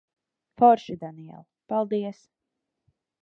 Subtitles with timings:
[0.57, 1.45] Forši, Daniel.
[1.67, 2.27] Paldies.